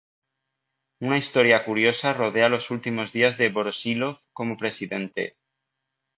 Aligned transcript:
Una 0.99 1.19
historia 1.19 1.63
curiosa 1.63 2.11
rodea 2.13 2.49
los 2.49 2.71
últimos 2.71 3.11
días 3.13 3.37
de 3.37 3.49
Voroshílov 3.49 4.17
como 4.33 4.57
presidente. 4.57 5.37